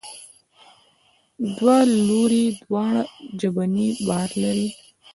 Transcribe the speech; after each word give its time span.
دوه 1.57 1.77
لوري 2.07 2.45
دواړه 2.63 3.01
ژبنی 3.39 3.87
بار 4.07 4.29
لري. 4.43 4.69